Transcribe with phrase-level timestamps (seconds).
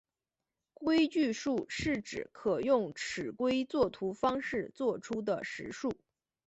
[0.73, 5.93] 规矩数是指可用尺规作图方式作出的实数。